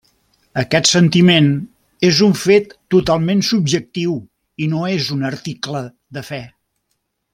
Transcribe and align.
Aquest 0.59 0.87
sentiment 0.91 1.49
és 2.09 2.21
un 2.27 2.33
fet 2.45 2.73
totalment 2.95 3.45
subjectiu 3.49 4.17
i 4.65 4.71
no 4.73 4.81
és 4.95 5.13
un 5.17 5.29
article 5.33 5.83
de 6.19 6.25
fe. 6.33 6.41